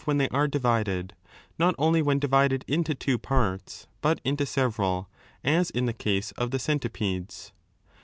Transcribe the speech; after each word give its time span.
when 0.03 0.17
they 0.17 0.27
are 0.29 0.47
divided, 0.47 1.13
not 1.59 1.75
only 1.77 2.01
when 2.01 2.17
divided 2.17 2.65
into 2.67 2.95
two 2.95 3.19
parts, 3.19 3.85
but 4.01 4.19
into 4.23 4.47
several, 4.47 5.07
as 5.43 5.69
in 5.69 5.85
the 5.85 5.93
case 5.93 6.31
of 6.39 6.49
the 6.49 6.57
centi 6.57 6.91
pedes. 6.91 7.51